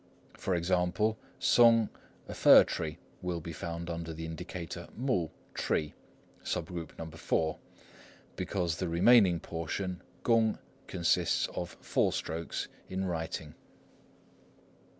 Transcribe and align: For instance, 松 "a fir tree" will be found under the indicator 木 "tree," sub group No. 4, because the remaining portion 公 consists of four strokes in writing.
For 0.33 0.55
instance, 0.55 1.15
松 1.39 1.89
"a 2.27 2.33
fir 2.33 2.63
tree" 2.63 2.97
will 3.21 3.39
be 3.39 3.53
found 3.53 3.87
under 3.87 4.13
the 4.15 4.25
indicator 4.25 4.87
木 4.97 5.29
"tree," 5.53 5.93
sub 6.41 6.65
group 6.69 6.91
No. 6.97 7.05
4, 7.11 7.59
because 8.35 8.77
the 8.77 8.87
remaining 8.89 9.39
portion 9.39 10.01
公 10.23 10.57
consists 10.87 11.45
of 11.49 11.77
four 11.81 12.11
strokes 12.13 12.67
in 12.89 13.05
writing. 13.05 13.53